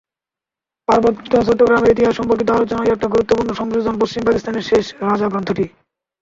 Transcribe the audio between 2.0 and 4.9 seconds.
সম্পর্কিত আলোচনায় একটা গুরুত্বপূর্ণ সংযোজন পশ্চিম পাকিস্তানের শেষ